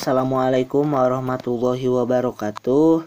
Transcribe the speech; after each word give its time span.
Assalamualaikum 0.00 0.96
warahmatullahi 0.96 1.84
wabarakatuh. 1.84 3.04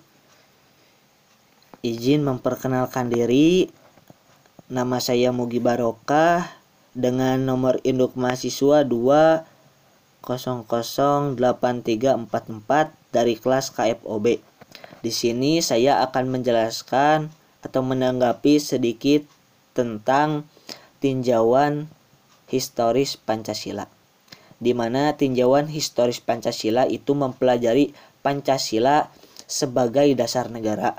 Izin 1.82 2.22
memperkenalkan 2.22 3.10
diri. 3.10 3.74
Nama 4.70 5.02
saya 5.02 5.34
Mugi 5.34 5.58
Barokah 5.58 6.54
dengan 6.94 7.50
nomor 7.50 7.82
induk 7.82 8.14
mahasiswa 8.14 8.86
2008344 8.86 11.34
dari 13.10 13.42
kelas 13.42 13.74
KFOB. 13.74 14.38
Di 15.02 15.10
sini 15.10 15.66
saya 15.66 15.98
akan 16.06 16.30
menjelaskan 16.30 17.34
atau 17.66 17.82
menanggapi 17.82 18.62
sedikit 18.62 19.26
tentang 19.74 20.46
tinjauan 21.02 21.90
historis 22.54 23.18
Pancasila 23.18 24.03
di 24.64 24.72
mana 24.72 25.12
tinjauan 25.20 25.68
historis 25.68 26.24
Pancasila 26.24 26.88
itu 26.88 27.12
mempelajari 27.12 27.92
Pancasila 28.24 29.12
sebagai 29.44 30.08
dasar 30.16 30.48
negara, 30.48 30.96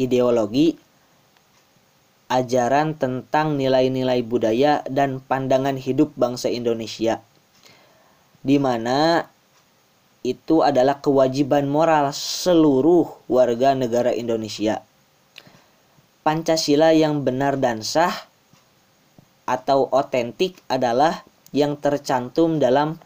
ideologi, 0.00 0.80
ajaran 2.32 2.96
tentang 2.96 3.60
nilai-nilai 3.60 4.24
budaya 4.24 4.80
dan 4.88 5.20
pandangan 5.20 5.76
hidup 5.76 6.16
bangsa 6.16 6.48
Indonesia, 6.48 7.20
di 8.40 8.56
mana 8.56 9.28
itu 10.24 10.64
adalah 10.64 11.04
kewajiban 11.04 11.68
moral 11.68 12.16
seluruh 12.16 13.28
warga 13.28 13.76
negara 13.76 14.16
Indonesia. 14.16 14.80
Pancasila 16.24 16.96
yang 16.96 17.24
benar 17.24 17.60
dan 17.60 17.84
sah 17.84 18.28
atau 19.48 19.88
otentik 19.88 20.60
adalah 20.68 21.27
yang 21.52 21.76
tercantum 21.80 22.60
dalam 22.60 23.00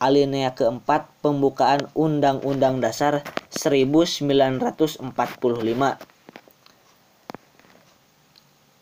alinea 0.00 0.56
keempat 0.56 1.12
pembukaan 1.20 1.84
Undang-Undang 1.92 2.80
Dasar 2.80 3.20
1945. 3.52 5.04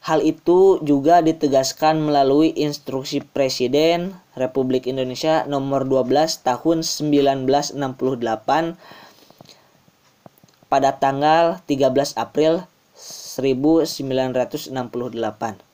Hal 0.08 0.24
itu 0.24 0.80
juga 0.80 1.20
ditegaskan 1.20 2.00
melalui 2.00 2.56
Instruksi 2.56 3.20
Presiden 3.20 4.16
Republik 4.40 4.88
Indonesia 4.88 5.44
Nomor 5.44 5.84
12 5.84 6.40
Tahun 6.40 6.80
1968 6.80 7.76
pada 10.72 10.96
tanggal 10.96 11.60
13 11.68 12.16
April 12.16 12.64
1968 12.96 15.67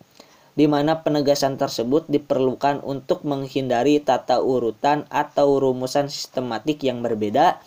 di 0.54 0.70
mana 0.70 1.02
penegasan 1.02 1.58
tersebut 1.58 2.06
diperlukan 2.06 2.78
untuk 2.86 3.26
menghindari 3.26 3.98
tata 3.98 4.38
urutan 4.38 5.02
atau 5.10 5.58
rumusan 5.58 6.06
sistematik 6.06 6.86
yang 6.86 7.02
berbeda 7.02 7.58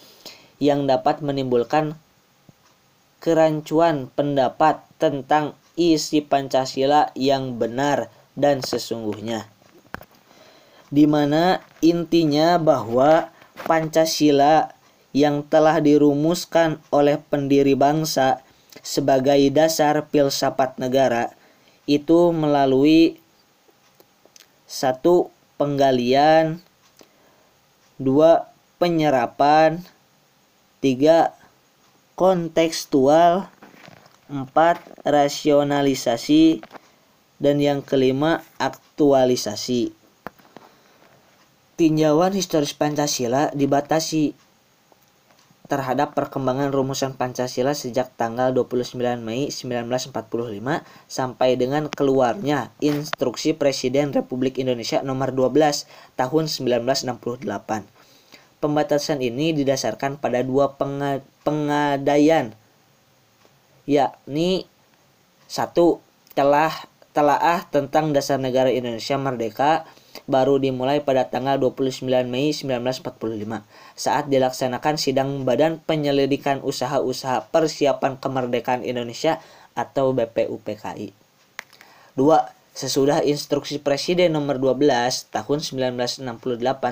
yang 0.58 0.88
dapat 0.88 1.20
menimbulkan 1.20 2.00
kerancuan 3.20 4.08
pendapat 4.16 4.82
tentang 4.98 5.54
isi 5.78 6.24
Pancasila 6.24 7.14
yang 7.14 7.60
benar 7.60 8.10
dan 8.34 8.64
sesungguhnya. 8.64 9.46
Di 10.88 11.04
mana 11.06 11.60
intinya 11.84 12.56
bahwa 12.56 13.30
Pancasila 13.68 14.72
yang 15.12 15.44
telah 15.44 15.84
dirumuskan 15.84 16.80
oleh 16.94 17.20
pendiri 17.20 17.76
bangsa 17.76 18.40
sebagai 18.80 19.38
dasar 19.52 20.08
filsafat 20.08 20.80
negara 20.80 21.37
itu 21.88 22.36
melalui 22.36 23.18
satu 24.68 25.32
penggalian, 25.56 26.60
dua 27.96 28.52
penyerapan, 28.78 29.82
tiga 30.84 31.34
kontekstual, 32.20 33.48
empat 34.28 34.84
rasionalisasi, 35.08 36.60
dan 37.40 37.58
yang 37.64 37.80
kelima 37.80 38.44
aktualisasi. 38.60 39.96
Tinjauan 41.78 42.34
historis 42.34 42.74
Pancasila 42.74 43.54
dibatasi 43.54 44.34
terhadap 45.68 46.16
perkembangan 46.16 46.72
rumusan 46.72 47.20
Pancasila 47.20 47.76
sejak 47.76 48.16
tanggal 48.16 48.56
29 48.56 48.98
Mei 49.20 49.52
1945 49.52 50.16
sampai 51.12 51.60
dengan 51.60 51.92
keluarnya 51.92 52.72
Instruksi 52.80 53.52
Presiden 53.52 54.16
Republik 54.16 54.56
Indonesia 54.58 55.04
nomor 55.04 55.36
12 55.36 55.88
tahun 56.16 56.44
1968. 56.48 57.84
Pembatasan 58.58 59.20
ini 59.22 59.54
didasarkan 59.54 60.18
pada 60.18 60.42
dua 60.42 60.74
pengadaian 61.46 62.56
yakni 63.86 64.66
satu 65.46 66.02
telah 66.34 66.74
telaah 67.14 67.66
tentang 67.70 68.14
dasar 68.14 68.38
negara 68.38 68.70
Indonesia 68.70 69.18
merdeka 69.18 69.86
baru 70.28 70.60
dimulai 70.60 71.00
pada 71.00 71.32
tanggal 71.32 71.56
29 71.56 72.04
Mei 72.28 72.52
1945 72.52 73.64
saat 73.96 74.28
dilaksanakan 74.28 74.96
sidang 75.00 75.48
Badan 75.48 75.80
Penyelidikan 75.80 76.60
Usaha-usaha 76.60 77.48
Persiapan 77.50 78.20
Kemerdekaan 78.20 78.84
Indonesia 78.84 79.40
atau 79.74 80.12
BPUPKI. 80.12 81.16
2. 82.20 82.58
Sesudah 82.78 83.26
instruksi 83.26 83.82
Presiden 83.82 84.38
nomor 84.38 84.62
12 84.62 85.34
tahun 85.34 85.60
1968 85.66 86.22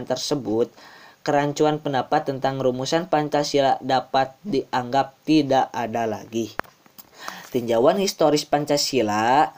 tersebut, 0.09 0.73
kerancuan 1.21 1.77
pendapat 1.77 2.25
tentang 2.25 2.57
rumusan 2.57 3.05
Pancasila 3.05 3.77
dapat 3.85 4.33
dianggap 4.41 5.13
tidak 5.29 5.69
ada 5.69 6.09
lagi. 6.09 6.49
Tinjauan 7.53 8.01
historis 8.01 8.49
Pancasila 8.49 9.53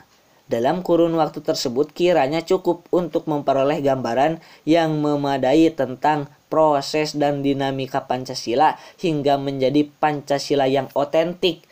dalam 0.48 0.80
kurun 0.80 1.12
waktu 1.20 1.44
tersebut 1.44 1.92
kiranya 1.92 2.40
cukup 2.40 2.88
untuk 2.92 3.28
memperoleh 3.28 3.84
gambaran 3.84 4.40
yang 4.64 4.96
memadai 5.04 5.76
tentang 5.76 6.32
proses 6.48 7.20
dan 7.20 7.44
dinamika 7.44 8.08
Pancasila 8.08 8.80
hingga 8.96 9.36
menjadi 9.36 9.84
Pancasila 10.00 10.64
yang 10.72 10.88
otentik. 10.96 11.68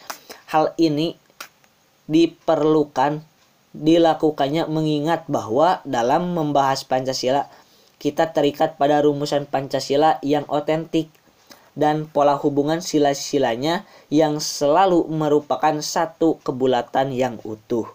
Hal 0.52 0.76
ini 0.76 1.16
diperlukan 2.12 3.24
dilakukannya 3.76 4.68
mengingat 4.72 5.28
bahwa 5.28 5.84
dalam 5.84 6.32
membahas 6.36 6.84
Pancasila 6.84 7.48
kita 8.00 8.36
terikat 8.36 8.76
pada 8.76 9.00
rumusan 9.04 9.48
Pancasila 9.48 10.20
yang 10.20 10.44
otentik 10.52 11.12
dan 11.76 12.08
pola 12.08 12.40
hubungan 12.40 12.80
sila-silanya 12.80 13.84
yang 14.08 14.40
selalu 14.40 15.04
merupakan 15.12 15.76
satu 15.84 16.40
kebulatan 16.44 17.12
yang 17.12 17.36
utuh. 17.44 17.88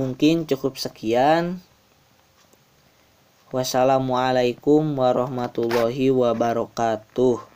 Mungkin 0.00 0.48
cukup 0.48 0.80
sekian. 0.80 1.60
Wassalamualaikum 3.52 4.96
warahmatullahi 4.96 6.08
wabarakatuh. 6.08 7.49